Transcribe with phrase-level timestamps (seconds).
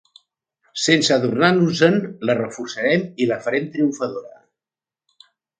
[0.83, 1.99] Sense adonar-nos-en,
[2.29, 4.45] la reforçarem i la farem triomfadora.